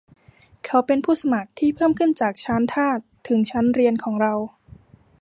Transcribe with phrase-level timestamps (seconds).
[0.65, 4.33] เขาเป็นผู้สมัครที่เพิ่มขึ้นจากชั้นทาสถึงชั้นเรียนของเรา